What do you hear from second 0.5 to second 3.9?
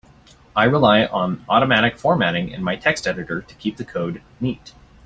I rely on automatic formatting in my text editor to keep the